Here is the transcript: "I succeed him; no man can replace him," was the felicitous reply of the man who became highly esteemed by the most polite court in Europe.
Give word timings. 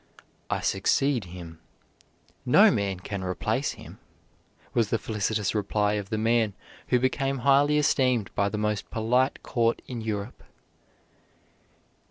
"I 0.49 0.61
succeed 0.61 1.25
him; 1.25 1.59
no 2.43 2.71
man 2.71 3.01
can 3.01 3.21
replace 3.23 3.73
him," 3.73 3.99
was 4.73 4.89
the 4.89 4.97
felicitous 4.97 5.53
reply 5.53 5.93
of 5.93 6.09
the 6.09 6.17
man 6.17 6.55
who 6.87 6.97
became 6.97 7.37
highly 7.45 7.77
esteemed 7.77 8.33
by 8.33 8.49
the 8.49 8.57
most 8.57 8.89
polite 8.89 9.43
court 9.43 9.83
in 9.85 10.01
Europe. 10.01 10.41